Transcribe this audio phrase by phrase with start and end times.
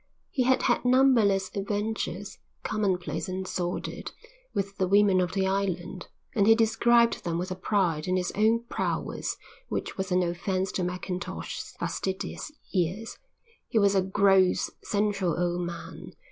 [0.31, 4.11] He had had numberless adventures, commonplace and sordid,
[4.51, 8.31] with the women of the island and he described them with a pride in his
[8.31, 9.37] own prowess
[9.69, 13.19] which was an offence to Mackintosh's fastidious ears.
[13.67, 16.13] He was a gross, sensual old man.